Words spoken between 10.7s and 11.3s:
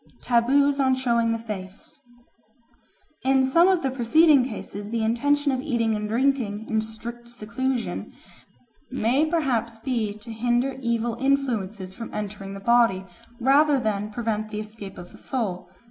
evil